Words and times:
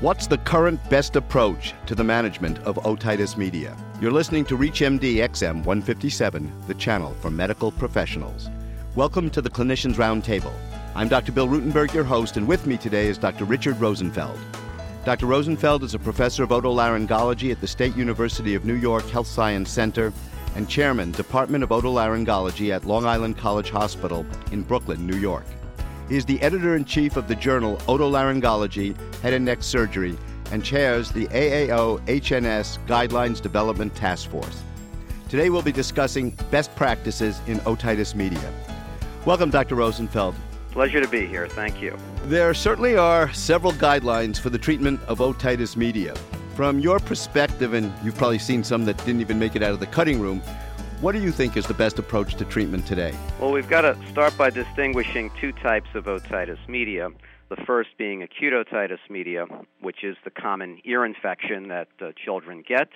What's 0.00 0.26
the 0.26 0.38
current 0.38 0.80
best 0.88 1.16
approach 1.16 1.74
to 1.84 1.94
the 1.94 2.02
management 2.02 2.58
of 2.60 2.76
otitis 2.76 3.36
media? 3.36 3.76
You're 4.00 4.10
listening 4.10 4.46
to 4.46 4.56
ReachMD 4.56 5.16
XM 5.16 5.56
157, 5.56 6.50
the 6.66 6.72
channel 6.72 7.12
for 7.20 7.30
medical 7.30 7.70
professionals. 7.70 8.48
Welcome 8.96 9.28
to 9.28 9.42
the 9.42 9.50
Clinicians 9.50 9.96
Roundtable. 9.96 10.54
I'm 10.94 11.08
Dr. 11.08 11.32
Bill 11.32 11.46
Rutenberg, 11.46 11.92
your 11.92 12.04
host, 12.04 12.38
and 12.38 12.48
with 12.48 12.66
me 12.66 12.78
today 12.78 13.08
is 13.08 13.18
Dr. 13.18 13.44
Richard 13.44 13.78
Rosenfeld. 13.78 14.38
Dr. 15.04 15.26
Rosenfeld 15.26 15.84
is 15.84 15.92
a 15.92 15.98
professor 15.98 16.44
of 16.44 16.48
otolaryngology 16.48 17.52
at 17.52 17.60
the 17.60 17.68
State 17.68 17.94
University 17.94 18.54
of 18.54 18.64
New 18.64 18.76
York 18.76 19.06
Health 19.10 19.26
Science 19.26 19.70
Center 19.70 20.14
and 20.56 20.66
chairman, 20.66 21.10
Department 21.12 21.62
of 21.62 21.68
Otolaryngology 21.68 22.74
at 22.74 22.86
Long 22.86 23.04
Island 23.04 23.36
College 23.36 23.68
Hospital 23.68 24.24
in 24.50 24.62
Brooklyn, 24.62 25.06
New 25.06 25.18
York. 25.18 25.44
He 26.10 26.16
is 26.16 26.24
the 26.24 26.42
editor 26.42 26.74
in 26.74 26.84
chief 26.84 27.16
of 27.16 27.28
the 27.28 27.36
journal 27.36 27.76
Otolaryngology, 27.86 28.96
Head 29.20 29.32
and 29.32 29.44
Neck 29.44 29.62
Surgery, 29.62 30.18
and 30.50 30.64
chairs 30.64 31.12
the 31.12 31.28
AAO 31.28 32.04
HNS 32.04 32.84
Guidelines 32.88 33.40
Development 33.40 33.94
Task 33.94 34.28
Force. 34.28 34.60
Today 35.28 35.50
we'll 35.50 35.62
be 35.62 35.70
discussing 35.70 36.30
best 36.50 36.74
practices 36.74 37.40
in 37.46 37.60
otitis 37.60 38.16
media. 38.16 38.52
Welcome, 39.24 39.50
Dr. 39.50 39.76
Rosenfeld. 39.76 40.34
Pleasure 40.72 41.00
to 41.00 41.06
be 41.06 41.26
here. 41.26 41.46
Thank 41.46 41.80
you. 41.80 41.96
There 42.24 42.54
certainly 42.54 42.96
are 42.96 43.32
several 43.32 43.72
guidelines 43.74 44.40
for 44.40 44.50
the 44.50 44.58
treatment 44.58 45.00
of 45.06 45.20
otitis 45.20 45.76
media. 45.76 46.16
From 46.56 46.80
your 46.80 46.98
perspective, 46.98 47.72
and 47.72 47.92
you've 48.02 48.16
probably 48.16 48.40
seen 48.40 48.64
some 48.64 48.84
that 48.86 48.98
didn't 49.04 49.20
even 49.20 49.38
make 49.38 49.54
it 49.54 49.62
out 49.62 49.74
of 49.74 49.78
the 49.78 49.86
cutting 49.86 50.18
room, 50.18 50.42
what 51.00 51.12
do 51.12 51.18
you 51.20 51.32
think 51.32 51.56
is 51.56 51.66
the 51.66 51.74
best 51.74 51.98
approach 51.98 52.34
to 52.34 52.44
treatment 52.44 52.86
today? 52.86 53.14
Well, 53.40 53.52
we've 53.52 53.68
got 53.68 53.82
to 53.82 53.98
start 54.10 54.36
by 54.36 54.50
distinguishing 54.50 55.30
two 55.40 55.52
types 55.52 55.88
of 55.94 56.04
otitis 56.04 56.58
media. 56.68 57.08
The 57.48 57.56
first 57.66 57.90
being 57.96 58.22
acute 58.22 58.52
otitis 58.52 58.98
media, 59.08 59.46
which 59.80 60.04
is 60.04 60.16
the 60.24 60.30
common 60.30 60.80
ear 60.84 61.04
infection 61.04 61.68
that 61.68 61.88
uh, 62.00 62.12
children 62.22 62.62
get, 62.66 62.88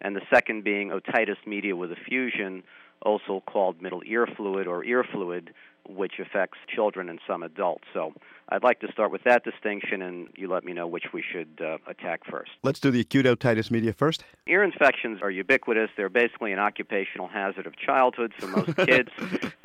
and 0.00 0.14
the 0.14 0.22
second 0.32 0.62
being 0.62 0.90
otitis 0.90 1.36
media 1.46 1.74
with 1.74 1.90
effusion, 1.90 2.62
also 3.02 3.42
called 3.46 3.82
middle 3.82 4.02
ear 4.06 4.26
fluid 4.36 4.66
or 4.66 4.84
ear 4.84 5.04
fluid, 5.04 5.52
which 5.88 6.14
affects 6.18 6.58
children 6.68 7.08
and 7.08 7.18
some 7.26 7.42
adults. 7.42 7.84
So 7.92 8.12
I'd 8.50 8.62
like 8.62 8.80
to 8.80 8.92
start 8.92 9.10
with 9.10 9.24
that 9.24 9.44
distinction, 9.44 10.02
and 10.02 10.28
you 10.36 10.48
let 10.48 10.64
me 10.64 10.72
know 10.72 10.86
which 10.86 11.06
we 11.12 11.22
should 11.22 11.60
uh, 11.60 11.78
attack 11.86 12.20
first. 12.30 12.50
Let's 12.62 12.80
do 12.80 12.90
the 12.90 13.00
acute 13.00 13.26
otitis 13.26 13.70
media 13.70 13.92
first. 13.92 14.24
Ear 14.46 14.62
infections 14.62 15.20
are 15.22 15.30
ubiquitous. 15.30 15.90
They're 15.96 16.08
basically 16.08 16.52
an 16.52 16.58
occupational 16.58 17.28
hazard 17.28 17.66
of 17.66 17.76
childhood 17.76 18.32
for 18.38 18.46
most 18.46 18.76
kids, 18.86 19.10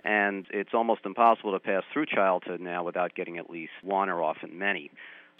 and 0.03 0.45
it's 0.49 0.73
almost 0.73 1.01
impossible 1.05 1.51
to 1.51 1.59
pass 1.59 1.83
through 1.91 2.05
childhood 2.07 2.61
now 2.61 2.83
without 2.83 3.13
getting 3.15 3.37
at 3.37 3.49
least 3.49 3.73
one 3.81 4.09
or 4.09 4.23
often 4.23 4.57
many. 4.57 4.91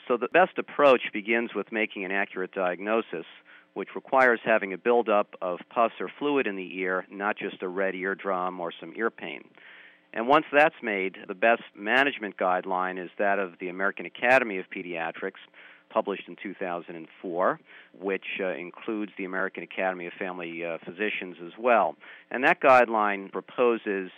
So 0.08 0.18
the 0.18 0.28
best 0.28 0.58
approach 0.58 1.04
begins 1.14 1.54
with 1.56 1.72
making 1.72 2.04
an 2.04 2.12
accurate 2.12 2.52
diagnosis 2.52 3.26
which 3.74 3.90
requires 3.96 4.40
having 4.44 4.74
a 4.74 4.78
buildup 4.78 5.36
of 5.42 5.60
pus 5.70 5.92
or 6.00 6.10
fluid 6.20 6.48
in 6.48 6.56
the 6.56 6.78
ear, 6.78 7.06
not 7.10 7.38
just 7.38 7.62
a 7.62 7.68
red 7.68 7.96
eardrum 7.96 8.60
or 8.60 8.72
some 8.80 8.94
ear 8.96 9.10
pain. 9.10 9.44
And 10.14 10.28
once 10.28 10.46
that's 10.52 10.76
made, 10.82 11.18
the 11.28 11.34
best 11.34 11.64
management 11.76 12.38
guideline 12.38 13.04
is 13.04 13.10
that 13.18 13.40
of 13.40 13.54
the 13.60 13.70
American 13.70 14.06
Academy 14.06 14.60
of 14.60 14.66
Pediatrics, 14.70 15.42
published 15.90 16.28
in 16.28 16.36
2004, 16.42 17.60
which 18.00 18.26
uh, 18.40 18.48
includes 18.48 19.12
the 19.18 19.26
American 19.26 19.64
Academy 19.64 20.08
of 20.08 20.14
Family 20.14 20.66
uh, 20.66 20.78
Physicians 20.84 21.38
as 21.46 21.52
well. 21.60 21.96
And 22.32 22.44
that 22.44 22.62
guideline 22.62 23.32
proposes 23.32 24.10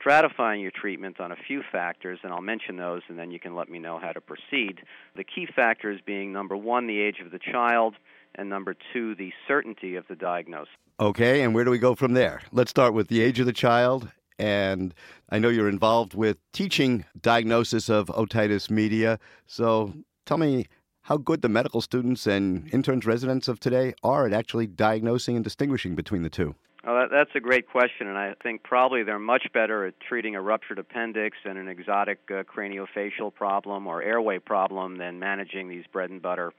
stratifying 0.00 0.62
your 0.62 0.70
treatment 0.70 1.20
on 1.20 1.32
a 1.32 1.36
few 1.36 1.62
factors, 1.72 2.20
and 2.22 2.32
I'll 2.32 2.40
mention 2.40 2.76
those, 2.76 3.02
and 3.08 3.18
then 3.18 3.30
you 3.30 3.40
can 3.40 3.54
let 3.54 3.68
me 3.68 3.78
know 3.78 3.98
how 3.98 4.12
to 4.12 4.20
proceed. 4.20 4.80
The 5.16 5.24
key 5.24 5.46
factors 5.54 6.00
being 6.04 6.32
number 6.32 6.56
one, 6.56 6.86
the 6.86 7.00
age 7.00 7.20
of 7.24 7.32
the 7.32 7.38
child, 7.38 7.94
and 8.36 8.48
number 8.48 8.74
two, 8.92 9.14
the 9.14 9.32
certainty 9.46 9.96
of 9.96 10.04
the 10.08 10.16
diagnosis. 10.16 10.68
Okay, 11.00 11.42
and 11.42 11.54
where 11.54 11.64
do 11.64 11.70
we 11.70 11.78
go 11.78 11.94
from 11.94 12.14
there? 12.14 12.42
Let's 12.52 12.70
start 12.70 12.94
with 12.94 13.08
the 13.08 13.20
age 13.20 13.40
of 13.40 13.46
the 13.46 13.52
child 13.52 14.08
and 14.38 14.94
I 15.30 15.38
know 15.38 15.48
you're 15.48 15.68
involved 15.68 16.14
with 16.14 16.38
teaching 16.52 17.04
diagnosis 17.20 17.88
of 17.88 18.06
otitis 18.08 18.70
media. 18.70 19.18
So 19.46 19.94
tell 20.26 20.38
me 20.38 20.66
how 21.02 21.18
good 21.18 21.42
the 21.42 21.48
medical 21.48 21.80
students 21.80 22.26
and 22.26 22.72
interns 22.72 23.06
residents 23.06 23.48
of 23.48 23.60
today 23.60 23.94
are 24.02 24.26
at 24.26 24.32
actually 24.32 24.66
diagnosing 24.66 25.36
and 25.36 25.44
distinguishing 25.44 25.94
between 25.94 26.22
the 26.22 26.30
two. 26.30 26.54
Well, 26.86 27.08
that's 27.10 27.30
a 27.34 27.40
great 27.40 27.66
question, 27.66 28.08
and 28.08 28.18
I 28.18 28.34
think 28.42 28.62
probably 28.62 29.04
they're 29.04 29.18
much 29.18 29.46
better 29.54 29.86
at 29.86 29.94
treating 30.00 30.34
a 30.34 30.42
ruptured 30.42 30.78
appendix 30.78 31.38
and 31.44 31.56
an 31.56 31.66
exotic 31.66 32.18
uh, 32.30 32.42
craniofacial 32.42 33.32
problem 33.32 33.86
or 33.86 34.02
airway 34.02 34.38
problem 34.38 34.98
than 34.98 35.18
managing 35.18 35.68
these 35.68 35.84
bread 35.90 36.10
and 36.10 36.20
butter 36.20 36.52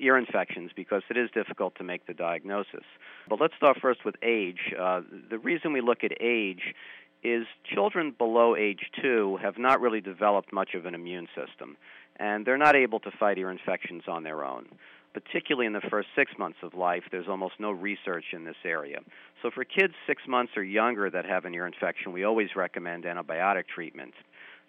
ear 0.00 0.16
infections 0.16 0.70
because 0.74 1.02
it 1.10 1.16
is 1.16 1.30
difficult 1.32 1.74
to 1.76 1.84
make 1.84 2.06
the 2.06 2.14
diagnosis. 2.14 2.84
But 3.28 3.40
let's 3.40 3.54
start 3.56 3.78
first 3.80 4.04
with 4.04 4.16
age. 4.22 4.74
Uh, 4.78 5.02
the 5.28 5.38
reason 5.38 5.72
we 5.72 5.80
look 5.80 6.02
at 6.02 6.12
age 6.20 6.74
is 7.22 7.46
children 7.74 8.14
below 8.16 8.56
age 8.56 8.90
two 9.02 9.38
have 9.42 9.58
not 9.58 9.80
really 9.80 10.00
developed 10.00 10.52
much 10.52 10.74
of 10.74 10.86
an 10.86 10.94
immune 10.94 11.28
system, 11.34 11.76
and 12.16 12.46
they're 12.46 12.58
not 12.58 12.76
able 12.76 13.00
to 13.00 13.10
fight 13.18 13.38
ear 13.38 13.50
infections 13.50 14.04
on 14.08 14.22
their 14.22 14.44
own. 14.44 14.66
Particularly 15.12 15.66
in 15.66 15.72
the 15.72 15.80
first 15.90 16.08
six 16.14 16.30
months 16.38 16.58
of 16.62 16.74
life, 16.74 17.02
there's 17.10 17.26
almost 17.28 17.54
no 17.58 17.72
research 17.72 18.26
in 18.32 18.44
this 18.44 18.56
area. 18.64 19.00
So, 19.42 19.50
for 19.50 19.64
kids 19.64 19.94
six 20.06 20.22
months 20.28 20.52
or 20.56 20.62
younger 20.62 21.10
that 21.10 21.24
have 21.26 21.44
an 21.44 21.54
ear 21.54 21.66
infection, 21.66 22.12
we 22.12 22.22
always 22.22 22.54
recommend 22.54 23.04
antibiotic 23.04 23.64
treatment. 23.66 24.14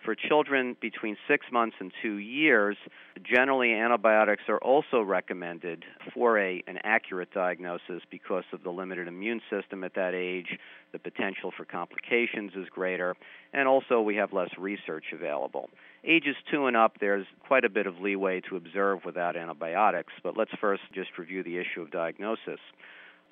For 0.04 0.16
children 0.16 0.76
between 0.82 1.16
six 1.28 1.46
months 1.52 1.76
and 1.80 1.92
two 2.02 2.16
years, 2.16 2.76
generally 3.24 3.74
antibiotics 3.74 4.44
are 4.48 4.58
also 4.58 5.02
recommended 5.02 5.86
for 6.12 6.40
a, 6.40 6.64
an 6.66 6.80
accurate 6.84 7.32
diagnosis 7.32 8.02
because 8.10 8.46
of 8.52 8.64
the 8.64 8.72
limited 8.72 9.08
immune 9.08 9.42
system 9.48 9.84
at 9.84 9.94
that 9.94 10.16
age. 10.16 10.58
The 10.92 10.98
potential 10.98 11.52
for 11.56 11.66
complications 11.66 12.54
is 12.56 12.68
greater, 12.70 13.16
and 13.54 13.68
also 13.68 14.02
we 14.02 14.16
have 14.16 14.34
less 14.34 14.50
research 14.58 15.06
available. 15.14 15.70
Ages 16.04 16.36
two 16.50 16.66
and 16.66 16.76
up, 16.76 16.98
there's 17.00 17.28
quite 17.46 17.64
a 17.64 17.70
bit 17.70 17.86
of 17.86 18.00
leeway 18.00 18.42
to 18.50 18.56
observe 18.56 19.06
without 19.06 19.36
antibiotics, 19.36 20.14
but 20.24 20.36
let's 20.36 20.52
first 20.60 20.82
just 20.96 21.16
review 21.20 21.44
the 21.44 21.58
issue 21.58 21.82
of 21.82 21.92
diagnosis 21.92 22.60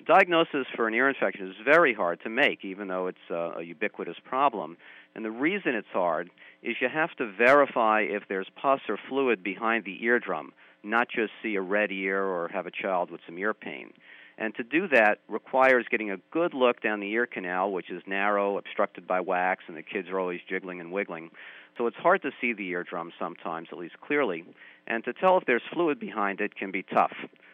diagnosis 0.06 0.66
for 0.74 0.88
an 0.88 0.94
ear 0.94 1.08
infection 1.08 1.48
is 1.48 1.54
very 1.64 1.94
hard 1.94 2.20
to 2.22 2.30
make, 2.30 2.64
even 2.64 2.88
though 2.88 3.06
it's 3.06 3.18
a, 3.30 3.58
a, 3.58 3.62
ubiquitous 3.62 4.16
problem. 4.24 4.76
And 5.14 5.24
the 5.24 5.30
reason 5.30 5.74
it's 5.74 5.88
hard 5.92 6.30
is 6.62 6.76
you 6.80 6.88
have 6.88 7.14
to 7.16 7.30
verify 7.32 8.02
if 8.02 8.24
there's 8.28 8.48
pus 8.60 8.80
or 8.88 8.98
fluid 9.08 9.42
behind 9.42 9.84
the 9.84 10.02
eardrum, 10.04 10.52
not 10.82 11.08
just 11.08 11.32
see 11.42 11.54
a 11.54 11.60
red 11.60 11.90
ear 11.90 12.22
or 12.22 12.48
have 12.48 12.66
a 12.66 12.70
child 12.70 13.10
with 13.10 13.20
some 13.26 13.38
ear 13.38 13.54
pain. 13.54 13.92
And 14.38 14.54
to 14.54 14.62
do 14.62 14.88
that 14.88 15.18
requires 15.28 15.84
getting 15.90 16.10
a 16.10 16.16
good 16.30 16.54
look 16.54 16.80
down 16.80 17.00
the 17.00 17.10
ear 17.10 17.26
canal, 17.26 17.72
which 17.72 17.90
is 17.90 18.02
narrow, 18.06 18.56
obstructed 18.56 19.06
by 19.06 19.20
wax, 19.20 19.64
and 19.68 19.76
the 19.76 19.82
kids 19.82 20.08
are 20.08 20.18
always 20.18 20.40
jiggling 20.48 20.80
and 20.80 20.90
wiggling. 20.90 21.30
So 21.76 21.86
it's 21.86 21.96
hard 21.96 22.22
to 22.22 22.30
see 22.40 22.54
the 22.54 22.68
eardrum 22.68 23.12
sometimes, 23.18 23.68
at 23.70 23.78
least 23.78 24.00
clearly. 24.00 24.44
And 24.86 25.04
to 25.04 25.12
tell 25.12 25.36
if 25.36 25.44
there's 25.44 25.62
fluid 25.72 26.00
behind 26.00 26.40
it 26.40 26.54
can 26.56 26.70
be 26.70 26.82
tough. 26.82 27.12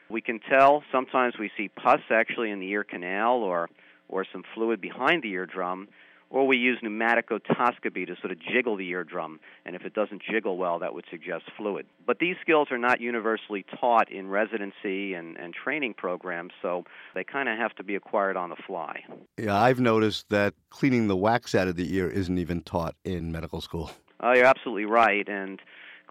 We 0.08 0.20
can 0.20 0.38
tell 0.38 0.84
sometimes 0.92 1.34
we 1.38 1.50
see 1.56 1.68
pus 1.68 2.00
actually 2.10 2.50
in 2.50 2.60
the 2.60 2.70
ear 2.70 2.84
canal 2.84 3.38
or, 3.38 3.68
or 4.08 4.24
some 4.24 4.44
fluid 4.54 4.80
behind 4.80 5.24
the 5.24 5.32
eardrum, 5.32 5.88
or 6.30 6.46
we 6.46 6.56
use 6.56 6.78
pneumatic 6.82 7.30
otoscopy 7.30 8.06
to 8.06 8.16
sort 8.20 8.32
of 8.32 8.38
jiggle 8.38 8.76
the 8.76 8.88
eardrum, 8.88 9.38
and 9.64 9.76
if 9.76 9.82
it 9.82 9.94
doesn't 9.94 10.22
jiggle 10.22 10.56
well, 10.56 10.78
that 10.78 10.94
would 10.94 11.04
suggest 11.10 11.44
fluid. 11.56 11.86
But 12.06 12.18
these 12.18 12.36
skills 12.40 12.68
are 12.70 12.78
not 12.78 13.00
universally 13.00 13.64
taught 13.80 14.10
in 14.10 14.28
residency 14.28 15.14
and, 15.14 15.36
and 15.38 15.54
training 15.54 15.94
programs, 15.94 16.52
so 16.60 16.84
they 17.14 17.24
kind 17.24 17.48
of 17.48 17.58
have 17.58 17.74
to 17.76 17.84
be 17.84 17.94
acquired 17.94 18.36
on 18.36 18.50
the 18.50 18.56
fly. 18.66 19.02
Yeah, 19.36 19.56
I've 19.56 19.80
noticed 19.80 20.28
that 20.30 20.54
cleaning 20.70 21.08
the 21.08 21.16
wax 21.16 21.54
out 21.54 21.68
of 21.68 21.76
the 21.76 21.94
ear 21.94 22.08
isn't 22.08 22.38
even 22.38 22.62
taught 22.62 22.94
in 23.04 23.30
medical 23.32 23.60
school. 23.60 23.90
Oh, 24.20 24.32
you're 24.32 24.46
absolutely 24.46 24.86
right, 24.86 25.28
and 25.28 25.60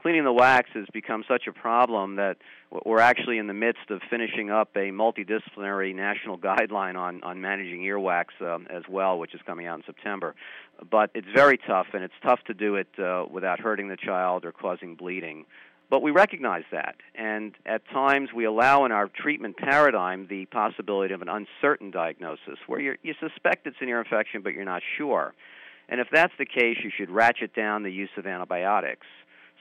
cleaning 0.05 0.23
the 0.23 0.31
wax 0.31 0.69
has 0.75 0.85
become 0.93 1.23
such 1.27 1.47
a 1.47 1.51
problem 1.51 2.17
that 2.17 2.37
we're 2.85 2.99
actually 2.99 3.39
in 3.39 3.47
the 3.47 3.55
midst 3.55 3.89
of 3.89 3.99
finishing 4.07 4.51
up 4.51 4.69
a 4.75 4.91
multidisciplinary 4.91 5.95
national 5.95 6.37
guideline 6.49 6.95
on, 6.95 7.23
on 7.23 7.41
managing 7.41 7.79
earwax 7.79 8.25
um, 8.39 8.67
as 8.69 8.83
well, 8.87 9.17
which 9.17 9.33
is 9.33 9.41
coming 9.47 9.65
out 9.65 9.79
in 9.79 9.83
September. 9.83 10.35
But 10.91 11.09
it's 11.15 11.25
very 11.33 11.57
tough, 11.57 11.87
and 11.95 12.03
it's 12.03 12.13
tough 12.21 12.39
to 12.45 12.53
do 12.53 12.75
it 12.75 12.87
uh, 12.99 13.25
without 13.31 13.59
hurting 13.59 13.87
the 13.87 13.97
child 13.97 14.45
or 14.45 14.51
causing 14.51 14.93
bleeding. 14.93 15.45
But 15.89 16.03
we 16.03 16.11
recognize 16.11 16.65
that, 16.71 16.97
and 17.15 17.55
at 17.65 17.81
times 17.89 18.29
we 18.31 18.45
allow 18.45 18.85
in 18.85 18.91
our 18.91 19.07
treatment 19.07 19.57
paradigm 19.57 20.27
the 20.29 20.45
possibility 20.45 21.15
of 21.15 21.23
an 21.23 21.29
uncertain 21.29 21.89
diagnosis, 21.89 22.59
where 22.67 22.79
you 22.79 22.95
you 23.01 23.15
suspect 23.19 23.65
it's 23.65 23.77
an 23.81 23.89
ear 23.89 24.01
infection, 24.01 24.43
but 24.43 24.53
you're 24.53 24.65
not 24.65 24.83
sure. 24.99 25.33
And 25.89 25.99
if 25.99 26.07
that's 26.11 26.33
the 26.37 26.45
case, 26.45 26.77
you 26.83 26.91
should 26.95 27.09
ratchet 27.09 27.55
down 27.55 27.83
the 27.83 27.91
use 27.91 28.09
of 28.17 28.25
antibiotics. 28.25 29.07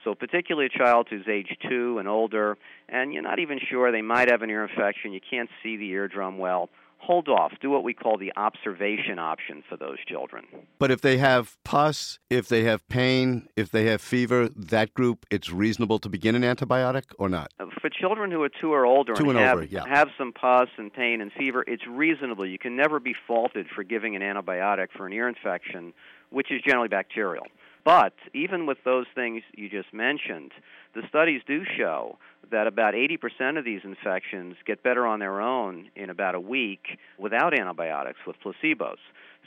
So, 0.05 0.13
particularly 0.13 0.69
a 0.73 0.77
child 0.77 1.07
who's 1.09 1.27
age 1.27 1.57
two 1.67 1.97
and 1.97 2.07
older, 2.07 2.57
and 2.87 3.11
you're 3.11 3.23
not 3.23 3.39
even 3.39 3.59
sure 3.59 3.91
they 3.91 4.03
might 4.03 4.29
have 4.31 4.43
an 4.43 4.51
ear 4.51 4.63
infection, 4.63 5.11
you 5.11 5.19
can't 5.19 5.49
see 5.63 5.77
the 5.77 5.89
eardrum 5.89 6.37
well, 6.37 6.69
hold 6.99 7.27
off. 7.27 7.53
Do 7.59 7.71
what 7.71 7.83
we 7.83 7.93
call 7.93 8.17
the 8.17 8.31
observation 8.37 9.17
option 9.17 9.63
for 9.67 9.77
those 9.77 9.97
children. 10.07 10.45
But 10.77 10.91
if 10.91 11.01
they 11.01 11.17
have 11.17 11.57
pus, 11.63 12.19
if 12.29 12.47
they 12.47 12.63
have 12.63 12.87
pain, 12.87 13.47
if 13.55 13.71
they 13.71 13.85
have 13.85 13.99
fever, 13.99 14.47
that 14.55 14.93
group, 14.93 15.25
it's 15.31 15.51
reasonable 15.51 15.97
to 15.99 16.09
begin 16.09 16.35
an 16.35 16.43
antibiotic 16.43 17.05
or 17.17 17.27
not? 17.27 17.51
Uh, 17.59 17.65
for 17.81 17.89
children 17.89 18.29
who 18.29 18.43
are 18.43 18.49
two 18.49 18.73
or 18.73 18.85
older 18.85 19.13
two 19.13 19.29
and, 19.29 19.37
and 19.37 19.39
have, 19.39 19.57
over, 19.57 19.65
yeah. 19.65 19.87
have 19.87 20.09
some 20.19 20.31
pus 20.33 20.69
and 20.77 20.93
pain 20.93 21.19
and 21.19 21.31
fever, 21.31 21.63
it's 21.67 21.87
reasonable. 21.87 22.45
You 22.45 22.59
can 22.59 22.75
never 22.75 22.99
be 22.99 23.15
faulted 23.27 23.65
for 23.73 23.83
giving 23.83 24.15
an 24.15 24.21
antibiotic 24.21 24.89
for 24.95 25.07
an 25.07 25.13
ear 25.13 25.27
infection, 25.27 25.93
which 26.29 26.51
is 26.51 26.61
generally 26.61 26.89
bacterial. 26.89 27.45
But 27.85 28.13
even 28.33 28.65
with 28.65 28.79
those 28.83 29.05
things 29.13 29.43
you 29.55 29.69
just 29.69 29.93
mentioned, 29.93 30.51
the 30.95 31.03
studies 31.07 31.41
do 31.47 31.61
show 31.77 32.17
that 32.51 32.65
about 32.65 32.95
80% 32.95 33.59
of 33.59 33.63
these 33.63 33.81
infections 33.83 34.55
get 34.65 34.81
better 34.83 35.05
on 35.05 35.19
their 35.19 35.39
own 35.39 35.89
in 35.95 36.09
about 36.09 36.33
a 36.33 36.39
week 36.39 36.97
without 37.19 37.57
antibiotics 37.57 38.19
with 38.25 38.37
placebos. 38.43 38.97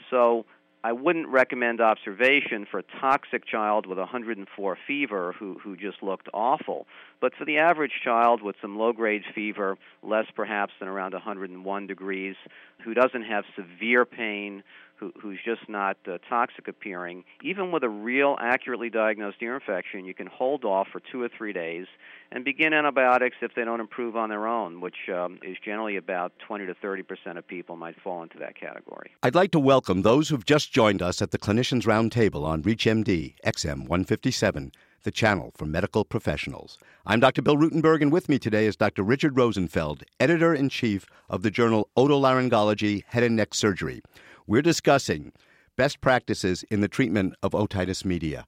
So 0.09 0.45
I 0.81 0.93
wouldn't 0.93 1.27
recommend 1.27 1.81
observation 1.81 2.65
for 2.71 2.79
a 2.79 2.83
toxic 3.01 3.45
child 3.45 3.85
with 3.85 3.97
104 3.97 4.77
fever 4.87 5.35
who, 5.37 5.59
who 5.61 5.75
just 5.75 6.01
looked 6.01 6.29
awful. 6.33 6.87
But 7.19 7.33
for 7.37 7.43
the 7.43 7.57
average 7.57 7.91
child 8.01 8.41
with 8.41 8.55
some 8.61 8.77
low 8.77 8.93
grade 8.93 9.23
fever, 9.35 9.77
less 10.01 10.27
perhaps 10.33 10.71
than 10.79 10.87
around 10.87 11.11
101 11.11 11.87
degrees, 11.87 12.37
who 12.85 12.93
doesn't 12.93 13.23
have 13.23 13.43
severe 13.57 14.05
pain, 14.05 14.63
who, 14.99 15.13
who's 15.19 15.39
just 15.43 15.69
not 15.69 15.97
uh, 16.07 16.17
toxic 16.27 16.67
appearing, 16.67 17.23
even 17.41 17.71
with 17.71 17.83
a 17.83 17.89
real 17.89 18.37
accurately 18.39 18.89
diagnosed 18.89 19.37
ear 19.41 19.55
infection, 19.55 20.05
you 20.05 20.13
can 20.13 20.27
hold 20.27 20.65
off 20.65 20.87
for 20.91 21.01
two 21.11 21.21
or 21.21 21.29
three 21.29 21.53
days 21.53 21.87
and 22.31 22.43
begin 22.43 22.73
antibiotics 22.73 23.37
if 23.41 23.55
they 23.55 23.63
don't 23.63 23.79
improve 23.79 24.15
on 24.15 24.29
their 24.29 24.47
own, 24.47 24.81
which 24.81 25.09
um, 25.13 25.39
is 25.43 25.57
generally 25.63 25.95
about 25.95 26.33
20 26.45 26.65
to 26.65 26.73
30 26.73 27.03
percent 27.03 27.37
of 27.37 27.47
people 27.47 27.75
might 27.75 27.99
fall 28.01 28.21
into 28.21 28.37
that 28.37 28.59
category. 28.59 29.11
I'd 29.23 29.35
like 29.35 29.51
to 29.51 29.59
welcome 29.59 30.01
those 30.01 30.29
who've 30.29 30.45
just 30.45 30.71
joined 30.71 31.01
us 31.01 31.21
at 31.21 31.31
the 31.31 31.39
Clinicians 31.39 31.83
Roundtable 31.83 32.43
on 32.43 32.63
ReachMD 32.63 33.35
XM 33.45 33.87
157 33.87 34.71
the 35.03 35.11
channel 35.11 35.51
for 35.55 35.65
medical 35.65 36.03
professionals. 36.03 36.77
I'm 37.05 37.19
Dr. 37.19 37.41
Bill 37.41 37.55
Rutenberg, 37.55 38.01
and 38.01 38.11
with 38.11 38.27
me 38.27 38.37
today 38.37 38.65
is 38.65 38.75
Dr. 38.75 39.03
Richard 39.03 39.37
Rosenfeld, 39.37 40.03
editor 40.19 40.53
in 40.53 40.69
chief 40.69 41.05
of 41.29 41.41
the 41.41 41.51
journal 41.51 41.89
Otolaryngology 41.95 43.03
Head 43.07 43.23
and 43.23 43.35
Neck 43.35 43.53
Surgery. 43.53 44.01
We're 44.49 44.63
discussing 44.63 45.31
best 45.75 46.01
practices 46.01 46.63
in 46.71 46.81
the 46.81 46.87
treatment 46.87 47.35
of 47.43 47.51
otitis 47.51 48.03
media. 48.03 48.47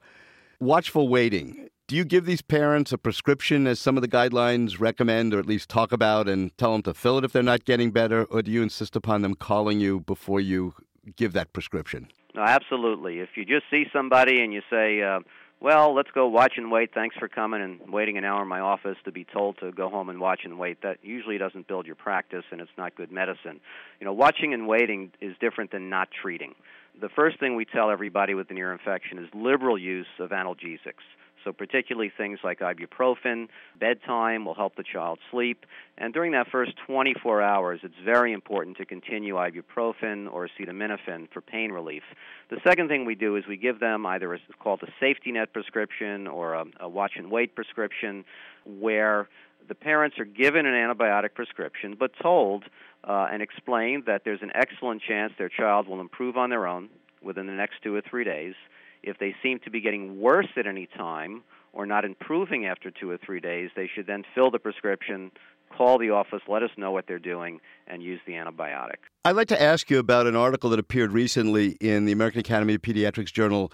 Watchful 0.60 1.08
waiting. 1.08 1.70
Do 1.86 1.96
you 1.96 2.06
give 2.06 2.26
these 2.26 2.42
parents 2.42 2.92
a 2.92 2.98
prescription 2.98 3.68
as 3.68 3.80
some 3.80 3.98
of 3.98 4.02
the 4.02 4.08
guidelines 4.08 4.80
recommend, 4.80 5.32
or 5.32 5.38
at 5.38 5.46
least 5.46 5.70
talk 5.70 5.92
about, 5.92 6.28
and 6.28 6.58
tell 6.58 6.72
them 6.72 6.82
to 6.84 6.96
fill 6.96 7.20
it 7.20 7.24
if 7.24 7.34
they're 7.34 7.44
not 7.44 7.66
getting 7.66 7.92
better, 7.92 8.24
or 8.32 8.42
do 8.42 8.50
you 8.50 8.64
insist 8.64 8.96
upon 8.96 9.22
them 9.22 9.36
calling 9.36 9.80
you 9.80 10.00
before 10.00 10.40
you 10.40 10.74
give 11.16 11.34
that 11.34 11.54
prescription? 11.54 12.08
No, 12.34 12.42
absolutely. 12.42 13.20
If 13.20 13.30
you 13.36 13.46
just 13.46 13.66
see 13.70 13.84
somebody 13.94 14.42
and 14.42 14.52
you 14.52 14.64
say, 14.72 15.04
uh, 15.04 15.20
well, 15.62 15.94
let's 15.94 16.10
go 16.12 16.28
watch 16.28 16.54
and 16.58 16.72
wait. 16.72 16.92
Thanks 16.92 17.16
for 17.18 17.28
coming 17.28 17.62
and 17.62 17.94
waiting 17.94 18.18
an 18.18 18.26
hour 18.26 18.42
in 18.42 18.48
my 18.48 18.60
office 18.60 18.98
to 19.06 19.12
be 19.12 19.24
told 19.24 19.60
to 19.60 19.72
go 19.72 19.90
home 19.90 20.10
and 20.10 20.20
watch 20.20 20.42
and 20.44 20.58
wait. 20.58 20.82
That 20.82 20.98
usually 21.04 21.38
doesn't 21.38 21.68
build 21.68 21.86
your 21.86 21.96
practice 21.96 22.44
and 22.52 22.60
it's 22.60 22.72
not 22.80 22.96
good 22.96 23.12
medicine. 23.12 23.60
You 24.00 24.06
know, 24.06 24.14
watching 24.14 24.56
and 24.56 24.68
waiting 24.68 25.12
is 25.22 25.36
different 25.40 25.72
than 25.72 25.88
not 25.88 26.10
treating. 26.20 26.56
The 27.00 27.10
first 27.10 27.40
thing 27.40 27.56
we 27.56 27.66
tell 27.66 27.92
everybody 27.92 28.34
with 28.34 28.50
an 28.50 28.58
ear 28.58 28.74
infection 28.74 29.20
is 29.20 29.30
liberal 29.36 29.78
use 29.78 30.08
of 30.20 30.32
analgesics. 30.32 31.06
So, 31.44 31.52
particularly 31.52 32.12
things 32.16 32.40
like 32.44 32.60
ibuprofen, 32.60 33.48
bedtime 33.80 34.46
will 34.46 34.54
help 34.54 34.76
the 34.76 34.84
child 34.84 35.20
sleep. 35.32 35.66
And 35.98 36.14
during 36.14 36.32
that 36.34 36.48
first 36.52 36.74
24 36.86 37.42
hours, 37.42 37.80
it's 37.84 37.96
very 38.04 38.34
important 38.34 38.78
to 38.78 38.86
continue 38.86 39.36
ibuprofen 39.36 40.32
or 40.32 40.48
acetaminophen 40.48 41.32
for 41.32 41.42
pain 41.42 41.72
relief. 41.72 42.04
The 42.50 42.60
second 42.64 42.90
thing 42.90 43.06
we 43.06 43.16
do 43.16 43.36
is 43.36 43.46
we 43.48 43.58
give 43.58 43.80
them 43.80 44.06
either 44.06 44.34
a, 44.34 44.40
called 44.60 44.84
a 44.84 44.92
safety 45.00 45.32
net 45.32 45.54
prescription 45.54 46.28
or 46.28 46.54
a, 46.54 46.66
a 46.82 46.90
watch 46.90 47.14
and 47.16 47.32
wait 47.32 47.56
prescription, 47.56 48.24
where 48.66 49.28
the 49.68 49.76
parents 49.76 50.20
are 50.20 50.26
given 50.26 50.66
an 50.66 50.74
antibiotic 50.74 51.34
prescription 51.34 51.96
but 51.98 52.12
told 52.22 52.66
uh, 53.04 53.28
and 53.32 53.42
explained 53.42 54.04
that 54.06 54.24
there's 54.26 54.42
an 54.42 54.52
excellent 54.54 55.02
chance 55.02 55.34
their 55.38 55.50
child 55.50 55.88
will 55.88 56.02
improve 56.02 56.38
on 56.38 56.50
their 56.50 56.68
own 56.68 56.90
within 57.24 57.48
the 57.48 57.54
next 57.54 57.76
two 57.84 57.96
or 57.96 58.02
three 58.02 58.24
days 58.24 58.56
if 59.04 59.18
they 59.18 59.36
seem 59.42 59.60
to 59.60 59.70
be 59.70 59.82
getting 59.82 60.20
worse 60.20 60.48
at 60.58 60.68
any 60.68 60.88
time 60.88 61.44
or 61.74 61.86
not 61.86 62.06
improving 62.06 62.66
after 62.66 62.92
two 62.92 63.10
or 63.10 63.18
three 63.18 63.40
days, 63.40 63.70
they 63.76 63.90
should 63.94 64.08
then 64.08 64.24
fill 64.36 64.52
the 64.52 64.60
prescription, 64.60 65.32
call 65.76 65.98
the 65.98 66.10
office, 66.10 66.42
let 66.48 66.64
us 66.64 66.70
know 66.78 66.92
what 66.92 67.08
they're 67.08 67.20
doing, 67.20 67.60
and 67.88 68.04
use 68.04 68.20
the 68.26 68.34
antibiotic. 68.34 68.98
I'd 69.24 69.36
like 69.36 69.48
to 69.50 69.62
ask 69.62 69.90
you 69.90 70.00
about 70.00 70.28
an 70.28 70.36
article 70.36 70.70
that 70.72 70.80
appeared 70.80 71.12
recently 71.12 71.78
in 71.80 72.06
the 72.06 72.12
American 72.12 72.40
Academy 72.40 72.76
of 72.76 72.82
Pediatrics 72.82 73.32
journal 73.32 73.72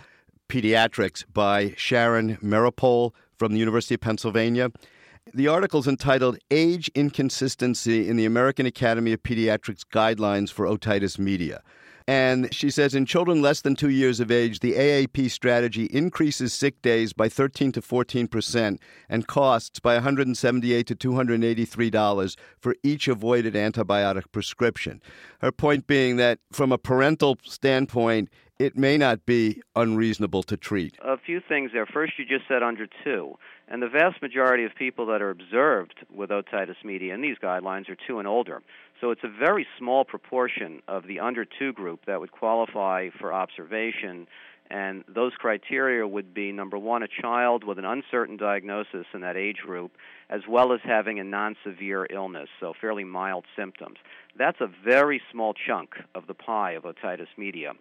Pediatrics 0.50 1.26
by 1.34 1.74
Sharon 1.76 2.38
Meropol 2.38 3.12
from 3.38 3.52
the 3.52 3.60
University 3.60 3.96
of 3.96 4.02
Pennsylvania. 4.02 4.72
The 5.34 5.50
article 5.50 5.82
is 5.82 5.88
entitled 5.88 6.38
Age 6.52 6.90
Inconsistency 6.96 8.08
in 8.08 8.16
the 8.16 8.26
American 8.26 8.66
Academy 8.66 9.12
of 9.12 9.24
Pediatrics 9.24 9.84
Guidelines 9.92 10.52
for 10.52 10.66
Otitis 10.66 11.20
Media. 11.20 11.62
And 12.08 12.54
she 12.54 12.70
says 12.70 12.96
in 12.96 13.06
children 13.06 13.42
less 13.42 13.60
than 13.60 13.76
two 13.76 13.90
years 13.90 14.22
of 14.22 14.32
age, 14.32 14.60
the 14.62 14.74
AAP 14.74 15.30
strategy 15.30 15.86
increases 15.86 16.54
sick 16.54 16.82
days 16.82 17.12
by 17.12 17.28
13 17.28 17.74
to 17.74 17.82
14 17.82 18.30
percent 18.30 18.80
and 19.10 19.28
costs 19.28 19.82
by 19.82 19.96
178 19.96 20.88
to 20.88 20.96
283 20.96 21.90
dollars 21.90 22.38
for 22.58 22.76
each 22.82 23.10
avoided 23.10 23.56
antibiotic 23.56 24.32
prescription. 24.32 25.02
Her 25.42 25.52
point 25.52 25.86
being 25.86 26.16
that 26.16 26.40
from 26.52 26.72
a 26.72 26.78
parental 26.78 27.38
standpoint, 27.44 28.30
it 28.60 28.76
may 28.76 28.98
not 28.98 29.26
be 29.26 29.62
unreasonable 29.76 30.44
to 30.44 30.58
treat. 30.58 30.96
A 31.04 31.18
few 31.18 31.40
things 31.40 31.72
there. 31.74 31.86
First, 31.86 32.14
you 32.18 32.26
just 32.26 32.48
said 32.48 32.64
under 32.64 32.88
two. 33.04 33.36
And 33.68 33.82
the 33.82 33.90
vast 33.90 34.22
majority 34.22 34.64
of 34.64 34.74
people 34.76 35.06
that 35.08 35.22
are 35.22 35.30
observed 35.30 35.96
with 36.10 36.30
otitis 36.30 36.84
media 36.84 37.14
in 37.14 37.22
these 37.22 37.38
guidelines 37.38 37.90
are 37.90 37.98
two 38.08 38.18
and 38.18 38.28
older. 38.28 38.62
So 39.00 39.12
it's 39.12 39.24
a 39.24 39.30
very 39.30 39.68
small 39.78 40.06
proportion 40.06 40.82
of 40.88 41.06
the 41.06 41.20
under 41.20 41.46
two 41.46 41.72
group 41.74 42.06
that 42.08 42.20
would 42.20 42.32
qualify 42.32 43.10
for 43.20 43.32
observation. 43.32 44.28
And 44.70 45.04
those 45.08 45.34
criteria 45.38 46.06
would 46.08 46.34
be 46.34 46.52
number 46.52 46.78
one, 46.78 47.04
a 47.04 47.08
child 47.08 47.64
with 47.64 47.80
an 47.80 47.86
uncertain 47.86 48.38
diagnosis 48.38 49.06
in 49.14 49.22
that 49.22 49.38
age 49.38 49.58
group, 49.58 49.92
as 50.30 50.42
well 50.50 50.74
as 50.74 50.80
having 50.84 51.20
a 51.20 51.24
non 51.24 51.56
severe 51.64 52.08
illness, 52.10 52.50
so 52.60 52.74
fairly 52.80 53.04
mild 53.04 53.46
symptoms. 53.56 53.98
That's 54.38 54.60
a 54.60 54.68
very 54.84 55.22
small 55.32 55.54
chunk 55.54 55.92
of 56.16 56.28
the 56.28 56.34
pie 56.34 56.72
of 56.72 56.84
otitis 56.84 57.28
media. 57.38 57.74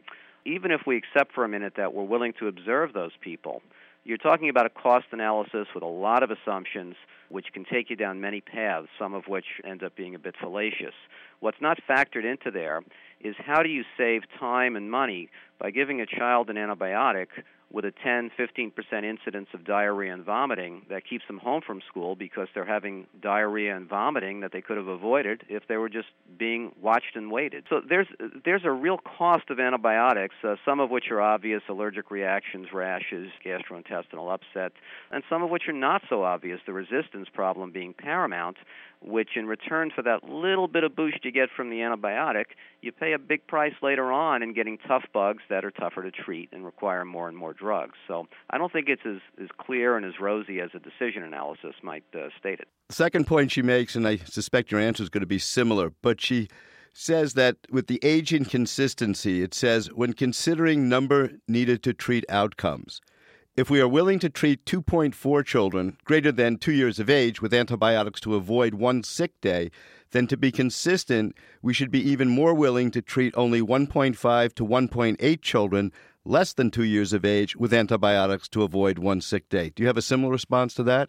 Even 0.44 0.70
if 0.70 0.82
we 0.86 0.96
accept 0.96 1.34
for 1.34 1.44
a 1.44 1.48
minute 1.48 1.72
that 1.76 1.92
we're 1.92 2.04
willing 2.04 2.34
to 2.38 2.46
observe 2.46 2.92
those 2.92 3.12
people, 3.20 3.62
you're 4.04 4.16
talking 4.16 4.48
about 4.48 4.66
a 4.66 4.70
cost 4.70 5.06
analysis 5.10 5.66
with 5.74 5.82
a 5.82 5.86
lot 5.86 6.22
of 6.22 6.30
assumptions, 6.30 6.94
which 7.28 7.52
can 7.52 7.64
take 7.64 7.90
you 7.90 7.96
down 7.96 8.20
many 8.20 8.40
paths, 8.40 8.88
some 8.98 9.14
of 9.14 9.24
which 9.26 9.46
end 9.64 9.82
up 9.82 9.96
being 9.96 10.14
a 10.14 10.18
bit 10.18 10.34
fallacious. 10.40 10.94
What's 11.40 11.60
not 11.60 11.78
factored 11.88 12.24
into 12.24 12.50
there 12.50 12.82
is 13.20 13.34
how 13.38 13.62
do 13.62 13.68
you 13.68 13.84
save 13.96 14.22
time 14.38 14.76
and 14.76 14.90
money 14.90 15.28
by 15.58 15.70
giving 15.70 16.00
a 16.00 16.06
child 16.06 16.50
an 16.50 16.56
antibiotic 16.56 17.28
with 17.72 17.84
a 17.84 17.92
10 18.02 18.30
15% 18.38 19.04
incidence 19.04 19.48
of 19.52 19.64
diarrhea 19.64 20.12
and 20.12 20.24
vomiting 20.24 20.82
that 20.88 21.06
keeps 21.08 21.24
them 21.26 21.38
home 21.38 21.60
from 21.66 21.80
school 21.88 22.14
because 22.14 22.48
they're 22.54 22.64
having 22.64 23.06
diarrhea 23.20 23.76
and 23.76 23.88
vomiting 23.88 24.40
that 24.40 24.52
they 24.52 24.60
could 24.60 24.76
have 24.76 24.86
avoided 24.86 25.42
if 25.48 25.66
they 25.68 25.76
were 25.76 25.88
just 25.88 26.08
being 26.38 26.72
watched 26.80 27.16
and 27.16 27.30
waited. 27.30 27.64
So 27.68 27.80
there's 27.86 28.06
there's 28.44 28.64
a 28.64 28.70
real 28.70 28.98
cost 28.98 29.50
of 29.50 29.58
antibiotics, 29.58 30.36
uh, 30.44 30.56
some 30.64 30.80
of 30.80 30.90
which 30.90 31.10
are 31.10 31.20
obvious 31.20 31.62
allergic 31.68 32.10
reactions, 32.10 32.68
rashes, 32.72 33.28
gastrointestinal 33.44 34.32
upset, 34.32 34.72
and 35.10 35.24
some 35.28 35.42
of 35.42 35.50
which 35.50 35.68
are 35.68 35.72
not 35.72 36.02
so 36.08 36.22
obvious, 36.22 36.60
the 36.66 36.72
resistance 36.72 37.28
problem 37.32 37.72
being 37.72 37.94
paramount 37.94 38.56
which 39.02 39.30
in 39.36 39.46
return 39.46 39.90
for 39.94 40.02
that 40.02 40.24
little 40.24 40.68
bit 40.68 40.84
of 40.84 40.96
boost 40.96 41.24
you 41.24 41.30
get 41.30 41.48
from 41.54 41.70
the 41.70 41.76
antibiotic, 41.76 42.46
you 42.82 42.92
pay 42.92 43.12
a 43.12 43.18
big 43.18 43.46
price 43.46 43.74
later 43.82 44.10
on 44.10 44.42
in 44.42 44.52
getting 44.52 44.78
tough 44.78 45.04
bugs 45.12 45.42
that 45.48 45.64
are 45.64 45.70
tougher 45.70 46.02
to 46.02 46.10
treat 46.10 46.48
and 46.52 46.64
require 46.64 47.04
more 47.04 47.28
and 47.28 47.36
more 47.36 47.54
drugs. 47.56 47.94
So 48.06 48.26
I 48.50 48.58
don't 48.58 48.72
think 48.72 48.88
it's 48.88 49.02
as, 49.06 49.20
as 49.42 49.48
clear 49.58 49.96
and 49.96 50.06
as 50.06 50.14
rosy 50.20 50.60
as 50.60 50.70
a 50.74 50.78
decision 50.78 51.22
analysis 51.22 51.74
might 51.82 52.04
uh, 52.14 52.28
state 52.38 52.60
it. 52.60 52.68
The 52.88 52.94
second 52.94 53.26
point 53.26 53.52
she 53.52 53.62
makes, 53.62 53.94
and 53.96 54.06
I 54.06 54.16
suspect 54.16 54.70
your 54.70 54.80
answer 54.80 55.02
is 55.02 55.08
going 55.08 55.22
to 55.22 55.26
be 55.26 55.38
similar, 55.38 55.92
but 56.02 56.20
she 56.20 56.48
says 56.92 57.34
that 57.34 57.56
with 57.70 57.88
the 57.88 58.00
age 58.02 58.32
inconsistency, 58.32 59.42
it 59.42 59.52
says 59.52 59.92
when 59.92 60.12
considering 60.12 60.88
number 60.88 61.32
needed 61.48 61.82
to 61.84 61.92
treat 61.92 62.24
outcomes– 62.28 63.00
if 63.56 63.70
we 63.70 63.80
are 63.80 63.88
willing 63.88 64.18
to 64.18 64.28
treat 64.28 64.66
2.4 64.66 65.42
children 65.42 65.96
greater 66.04 66.30
than 66.30 66.58
two 66.58 66.72
years 66.72 66.98
of 66.98 67.08
age 67.08 67.40
with 67.40 67.54
antibiotics 67.54 68.20
to 68.20 68.34
avoid 68.34 68.74
one 68.74 69.02
sick 69.02 69.40
day, 69.40 69.70
then 70.10 70.26
to 70.26 70.36
be 70.36 70.52
consistent, 70.52 71.34
we 71.62 71.72
should 71.72 71.90
be 71.90 72.06
even 72.06 72.28
more 72.28 72.52
willing 72.52 72.90
to 72.90 73.00
treat 73.00 73.32
only 73.34 73.62
1.5 73.62 74.52
to 74.52 74.66
1.8 74.66 75.40
children 75.40 75.90
less 76.26 76.52
than 76.52 76.70
two 76.70 76.84
years 76.84 77.12
of 77.12 77.24
age 77.24 77.56
with 77.56 77.72
antibiotics 77.72 78.48
to 78.48 78.62
avoid 78.62 78.98
one 78.98 79.20
sick 79.20 79.48
day. 79.48 79.70
Do 79.74 79.82
you 79.82 79.86
have 79.86 79.96
a 79.96 80.02
similar 80.02 80.32
response 80.32 80.74
to 80.74 80.82
that? 80.84 81.08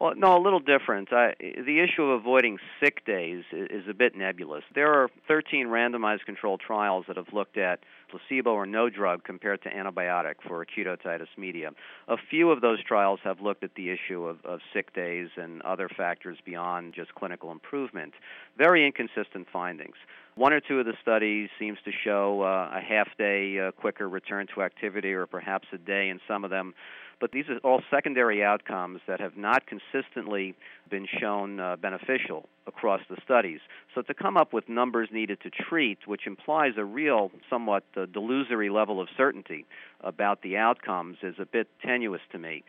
Well, 0.00 0.14
no, 0.16 0.36
a 0.36 0.42
little 0.42 0.60
different. 0.60 1.12
I, 1.12 1.34
the 1.40 1.80
issue 1.80 2.04
of 2.04 2.20
avoiding 2.20 2.58
sick 2.80 3.04
days 3.04 3.42
is, 3.50 3.66
is 3.68 3.88
a 3.90 3.94
bit 3.94 4.16
nebulous. 4.16 4.62
There 4.72 4.92
are 4.92 5.08
13 5.26 5.66
randomized 5.66 6.24
controlled 6.24 6.60
trials 6.64 7.06
that 7.08 7.16
have 7.16 7.32
looked 7.32 7.58
at 7.58 7.80
placebo 8.08 8.52
or 8.52 8.64
no 8.64 8.88
drug 8.88 9.24
compared 9.24 9.60
to 9.62 9.70
antibiotic 9.70 10.34
for 10.46 10.62
acute 10.62 10.86
otitis 10.86 11.26
media. 11.36 11.70
A 12.06 12.16
few 12.16 12.52
of 12.52 12.60
those 12.60 12.82
trials 12.84 13.18
have 13.24 13.40
looked 13.40 13.64
at 13.64 13.74
the 13.74 13.90
issue 13.90 14.24
of, 14.24 14.38
of 14.44 14.60
sick 14.72 14.94
days 14.94 15.30
and 15.36 15.60
other 15.62 15.88
factors 15.88 16.38
beyond 16.44 16.94
just 16.94 17.12
clinical 17.16 17.50
improvement. 17.50 18.14
Very 18.56 18.86
inconsistent 18.86 19.48
findings. 19.52 19.96
One 20.38 20.52
or 20.52 20.60
two 20.60 20.78
of 20.78 20.86
the 20.86 20.92
studies 21.02 21.48
seems 21.58 21.78
to 21.84 21.90
show 21.90 22.42
uh, 22.42 22.70
a 22.72 22.80
half 22.80 23.08
day 23.18 23.58
uh, 23.58 23.72
quicker 23.72 24.08
return 24.08 24.46
to 24.54 24.62
activity 24.62 25.12
or 25.12 25.26
perhaps 25.26 25.66
a 25.72 25.78
day 25.78 26.10
in 26.10 26.20
some 26.28 26.44
of 26.44 26.50
them 26.50 26.74
but 27.20 27.32
these 27.32 27.46
are 27.48 27.58
all 27.58 27.82
secondary 27.90 28.44
outcomes 28.44 29.00
that 29.06 29.20
have 29.20 29.36
not 29.36 29.64
consistently 29.66 30.54
been 30.88 31.06
shown 31.20 31.58
uh, 31.58 31.76
beneficial 31.76 32.48
across 32.66 33.00
the 33.10 33.16
studies. 33.24 33.60
So 33.94 34.02
to 34.02 34.14
come 34.14 34.36
up 34.36 34.52
with 34.52 34.68
numbers 34.68 35.08
needed 35.12 35.40
to 35.42 35.50
treat, 35.50 36.06
which 36.06 36.26
implies 36.26 36.74
a 36.76 36.84
real, 36.84 37.30
somewhat 37.50 37.84
uh, 37.96 38.06
delusory 38.06 38.72
level 38.72 39.00
of 39.00 39.08
certainty 39.16 39.66
about 40.00 40.42
the 40.42 40.56
outcomes, 40.56 41.18
is 41.22 41.34
a 41.38 41.46
bit 41.46 41.68
tenuous 41.84 42.22
to 42.32 42.38
me. 42.38 42.62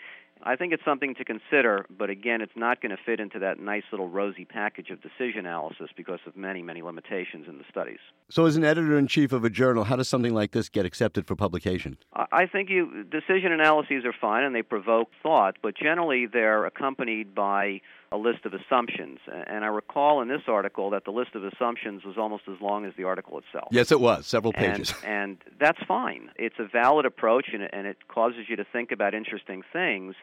I 0.43 0.55
think 0.55 0.71
it's 0.71 0.85
something 0.85 1.15
to 1.15 1.25
consider, 1.25 1.85
but 1.89 2.09
again, 2.09 2.41
it's 2.41 2.55
not 2.55 2.81
going 2.81 2.91
to 2.91 2.97
fit 3.05 3.19
into 3.19 3.39
that 3.39 3.59
nice 3.59 3.83
little 3.91 4.07
rosy 4.07 4.45
package 4.45 4.89
of 4.89 5.01
decision 5.01 5.39
analysis 5.39 5.89
because 5.95 6.19
of 6.25 6.37
many, 6.37 6.61
many 6.61 6.81
limitations 6.81 7.45
in 7.47 7.57
the 7.57 7.65
studies. 7.69 7.99
So, 8.29 8.45
as 8.45 8.55
an 8.55 8.63
editor 8.63 8.97
in 8.97 9.07
chief 9.07 9.33
of 9.33 9.43
a 9.43 9.49
journal, 9.49 9.83
how 9.83 9.97
does 9.97 10.07
something 10.07 10.33
like 10.33 10.51
this 10.51 10.69
get 10.69 10.85
accepted 10.85 11.27
for 11.27 11.35
publication? 11.35 11.97
I 12.13 12.45
think 12.45 12.69
you 12.69 13.03
decision 13.03 13.51
analyses 13.51 14.05
are 14.05 14.13
fine 14.19 14.43
and 14.43 14.55
they 14.55 14.61
provoke 14.61 15.09
thought, 15.21 15.57
but 15.61 15.75
generally 15.75 16.25
they're 16.25 16.65
accompanied 16.65 17.35
by 17.35 17.81
a 18.11 18.17
list 18.17 18.45
of 18.45 18.53
assumptions. 18.53 19.19
And 19.47 19.63
I 19.63 19.67
recall 19.67 20.21
in 20.21 20.27
this 20.27 20.41
article 20.47 20.89
that 20.91 21.05
the 21.05 21.11
list 21.11 21.35
of 21.35 21.43
assumptions 21.43 22.03
was 22.03 22.17
almost 22.17 22.43
as 22.47 22.59
long 22.59 22.85
as 22.85 22.93
the 22.97 23.03
article 23.03 23.37
itself. 23.39 23.67
Yes, 23.71 23.91
it 23.91 23.99
was, 23.99 24.25
several 24.25 24.53
pages. 24.53 24.93
And, 25.03 25.37
and 25.49 25.59
that's 25.59 25.79
fine. 25.87 26.31
It's 26.35 26.55
a 26.59 26.67
valid 26.67 27.05
approach, 27.05 27.47
and 27.53 27.69
and 27.71 27.85
it 27.85 28.07
causes 28.07 28.45
you 28.47 28.55
to 28.55 28.65
think 28.65 28.91
about 28.91 29.13
interesting 29.13 29.61
things. 29.71 30.15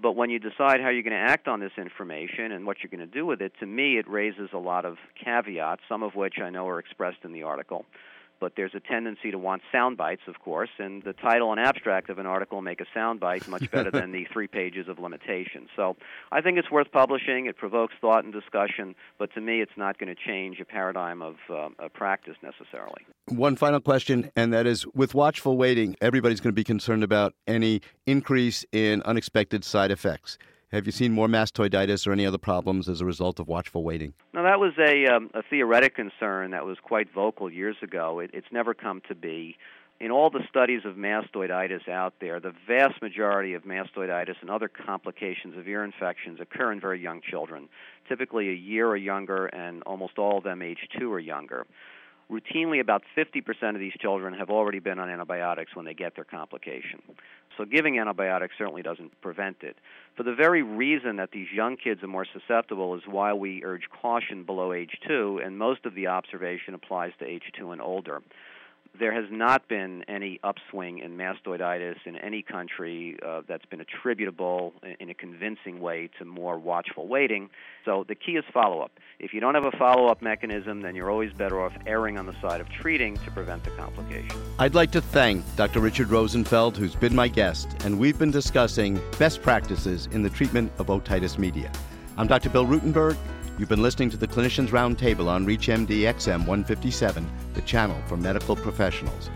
But 0.00 0.12
when 0.12 0.28
you 0.28 0.38
decide 0.38 0.80
how 0.80 0.90
you're 0.90 1.02
going 1.02 1.12
to 1.12 1.30
act 1.30 1.48
on 1.48 1.60
this 1.60 1.72
information 1.78 2.52
and 2.52 2.66
what 2.66 2.78
you're 2.82 2.90
going 2.90 3.08
to 3.08 3.14
do 3.14 3.24
with 3.24 3.40
it, 3.40 3.52
to 3.60 3.66
me, 3.66 3.98
it 3.98 4.08
raises 4.08 4.50
a 4.52 4.58
lot 4.58 4.84
of 4.84 4.98
caveats, 5.22 5.82
some 5.88 6.02
of 6.02 6.14
which 6.14 6.34
I 6.42 6.50
know 6.50 6.68
are 6.68 6.78
expressed 6.78 7.18
in 7.24 7.32
the 7.32 7.44
article 7.44 7.86
but 8.40 8.52
there's 8.56 8.74
a 8.74 8.80
tendency 8.80 9.30
to 9.30 9.38
want 9.38 9.62
sound 9.72 9.96
bites, 9.96 10.22
of 10.26 10.40
course, 10.40 10.70
and 10.78 11.02
the 11.02 11.12
title 11.12 11.50
and 11.52 11.60
abstract 11.60 12.10
of 12.10 12.18
an 12.18 12.26
article 12.26 12.62
make 12.62 12.80
a 12.80 12.86
sound 12.94 13.20
bite 13.20 13.46
much 13.48 13.70
better 13.70 13.90
than 13.90 14.12
the 14.12 14.26
three 14.32 14.46
pages 14.46 14.88
of 14.88 14.98
limitations. 14.98 15.68
So 15.76 15.96
I 16.32 16.40
think 16.40 16.58
it's 16.58 16.70
worth 16.70 16.90
publishing. 16.92 17.46
It 17.46 17.56
provokes 17.56 17.94
thought 18.00 18.24
and 18.24 18.32
discussion, 18.32 18.94
but 19.18 19.32
to 19.34 19.40
me, 19.40 19.60
it's 19.60 19.76
not 19.76 19.98
going 19.98 20.14
to 20.14 20.20
change 20.20 20.60
a 20.60 20.64
paradigm 20.64 21.22
of 21.22 21.36
uh, 21.50 21.68
a 21.78 21.88
practice 21.88 22.36
necessarily. 22.42 23.06
One 23.28 23.56
final 23.56 23.80
question, 23.80 24.30
and 24.36 24.52
that 24.52 24.66
is 24.66 24.86
with 24.94 25.14
watchful 25.14 25.56
waiting, 25.56 25.96
everybody's 26.00 26.40
going 26.40 26.52
to 26.52 26.56
be 26.56 26.64
concerned 26.64 27.02
about 27.02 27.34
any 27.46 27.80
increase 28.06 28.64
in 28.72 29.02
unexpected 29.02 29.64
side 29.64 29.90
effects. 29.90 30.38
Have 30.72 30.84
you 30.84 30.90
seen 30.90 31.12
more 31.12 31.28
mastoiditis 31.28 32.08
or 32.08 32.12
any 32.12 32.26
other 32.26 32.38
problems 32.38 32.88
as 32.88 33.00
a 33.00 33.04
result 33.04 33.38
of 33.38 33.46
watchful 33.46 33.84
waiting? 33.84 34.14
No, 34.34 34.42
that 34.42 34.58
was 34.58 34.72
a, 34.80 35.06
um, 35.06 35.30
a 35.32 35.42
theoretic 35.48 35.94
concern 35.94 36.50
that 36.50 36.66
was 36.66 36.76
quite 36.82 37.12
vocal 37.14 37.48
years 37.48 37.76
ago. 37.82 38.18
It, 38.18 38.30
it's 38.32 38.48
never 38.50 38.74
come 38.74 39.00
to 39.06 39.14
be. 39.14 39.56
In 40.00 40.10
all 40.10 40.28
the 40.28 40.42
studies 40.50 40.80
of 40.84 40.96
mastoiditis 40.96 41.88
out 41.88 42.14
there, 42.20 42.40
the 42.40 42.52
vast 42.66 43.00
majority 43.00 43.54
of 43.54 43.62
mastoiditis 43.62 44.34
and 44.40 44.50
other 44.50 44.68
complications 44.68 45.56
of 45.56 45.68
ear 45.68 45.84
infections 45.84 46.40
occur 46.40 46.72
in 46.72 46.80
very 46.80 47.00
young 47.00 47.20
children, 47.22 47.68
typically 48.08 48.48
a 48.48 48.54
year 48.54 48.88
or 48.88 48.96
younger, 48.96 49.46
and 49.46 49.84
almost 49.84 50.18
all 50.18 50.38
of 50.38 50.44
them 50.44 50.62
age 50.62 50.88
two 50.98 51.12
or 51.12 51.20
younger 51.20 51.64
routinely 52.30 52.80
about 52.80 53.02
50% 53.16 53.74
of 53.74 53.78
these 53.78 53.92
children 54.00 54.34
have 54.34 54.50
already 54.50 54.78
been 54.78 54.98
on 54.98 55.08
antibiotics 55.08 55.76
when 55.76 55.84
they 55.84 55.94
get 55.94 56.14
their 56.16 56.24
complication. 56.24 57.00
So 57.56 57.64
giving 57.64 57.98
antibiotics 57.98 58.54
certainly 58.58 58.82
doesn't 58.82 59.20
prevent 59.20 59.58
it. 59.62 59.76
For 60.16 60.24
the 60.24 60.34
very 60.34 60.62
reason 60.62 61.16
that 61.16 61.30
these 61.30 61.46
young 61.54 61.76
kids 61.76 62.02
are 62.02 62.08
more 62.08 62.26
susceptible 62.30 62.94
is 62.94 63.02
why 63.06 63.32
we 63.32 63.64
urge 63.64 63.88
caution 64.02 64.42
below 64.44 64.72
age 64.72 64.98
2 65.06 65.40
and 65.44 65.56
most 65.56 65.86
of 65.86 65.94
the 65.94 66.08
observation 66.08 66.74
applies 66.74 67.12
to 67.18 67.24
age 67.24 67.44
2 67.58 67.70
and 67.70 67.80
older 67.80 68.22
there 68.98 69.12
has 69.12 69.24
not 69.30 69.68
been 69.68 70.04
any 70.08 70.40
upswing 70.42 70.98
in 70.98 71.16
mastoiditis 71.16 71.96
in 72.04 72.16
any 72.16 72.42
country 72.42 73.18
uh, 73.26 73.42
that's 73.48 73.64
been 73.66 73.80
attributable 73.80 74.72
in 75.00 75.10
a 75.10 75.14
convincing 75.14 75.80
way 75.80 76.08
to 76.18 76.24
more 76.24 76.58
watchful 76.58 77.06
waiting. 77.06 77.50
So 77.84 78.04
the 78.08 78.14
key 78.14 78.32
is 78.32 78.44
follow 78.52 78.80
up. 78.80 78.92
If 79.18 79.32
you 79.32 79.40
don't 79.40 79.54
have 79.54 79.64
a 79.64 79.76
follow 79.76 80.08
up 80.08 80.22
mechanism, 80.22 80.82
then 80.82 80.94
you're 80.94 81.10
always 81.10 81.32
better 81.32 81.60
off 81.60 81.72
erring 81.86 82.18
on 82.18 82.26
the 82.26 82.40
side 82.40 82.60
of 82.60 82.68
treating 82.68 83.16
to 83.18 83.30
prevent 83.30 83.64
the 83.64 83.70
complication. 83.70 84.36
I'd 84.58 84.74
like 84.74 84.90
to 84.92 85.00
thank 85.00 85.44
Dr. 85.56 85.80
Richard 85.80 86.10
Rosenfeld, 86.10 86.76
who's 86.76 86.94
been 86.94 87.14
my 87.14 87.28
guest, 87.28 87.68
and 87.84 87.98
we've 87.98 88.18
been 88.18 88.30
discussing 88.30 89.00
best 89.18 89.42
practices 89.42 90.08
in 90.12 90.22
the 90.22 90.30
treatment 90.30 90.72
of 90.78 90.86
otitis 90.86 91.38
media. 91.38 91.70
I'm 92.16 92.26
Dr. 92.26 92.50
Bill 92.50 92.66
Rutenberg. 92.66 93.16
You've 93.58 93.70
been 93.70 93.82
listening 93.82 94.10
to 94.10 94.18
the 94.18 94.28
Clinicians 94.28 94.68
Roundtable 94.68 95.28
on 95.28 95.46
ReachMD 95.46 96.00
XM 96.00 96.40
157, 96.40 97.26
the 97.54 97.62
channel 97.62 97.96
for 98.06 98.18
medical 98.18 98.54
professionals. 98.54 99.30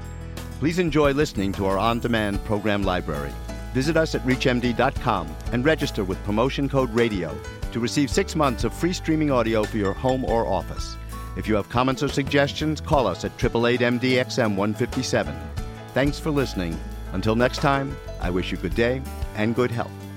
Please 0.59 0.79
enjoy 0.79 1.12
listening 1.12 1.53
to 1.53 1.65
our 1.65 1.79
on 1.79 2.00
demand 2.00 2.45
program 2.45 2.83
library. 2.83 3.33
Visit 3.73 3.97
us 3.97 4.15
at 4.15 4.21
ReachMD.com 4.27 5.35
and 5.53 5.65
register 5.65 6.05
with 6.05 6.23
promotion 6.25 6.69
code 6.69 6.93
RADIO 6.93 7.35
to 7.73 7.81
receive 7.81 8.11
six 8.11 8.37
months 8.37 8.65
of 8.65 8.75
free 8.75 8.93
streaming 8.93 9.31
audio 9.31 9.65
for 9.65 9.79
your 9.79 9.95
home 9.95 10.27
or 10.27 10.47
office. 10.47 10.97
If 11.39 11.49
you 11.49 11.55
have 11.55 11.71
comments 11.71 12.03
or 12.03 12.09
suggestions, 12.09 12.79
call 12.81 13.07
us 13.07 13.25
at 13.25 13.33
888 13.43 13.81
MD 13.81 14.37
157. 14.55 15.35
Thanks 15.95 16.19
for 16.19 16.31
listening. 16.31 16.79
Until 17.15 17.37
next 17.37 17.59
time, 17.59 17.97
I 18.21 18.29
wish 18.29 18.53
you 18.53 18.59
good 18.59 18.75
day 18.75 19.00
and 19.37 19.55
good 19.55 19.71
health. 19.71 20.10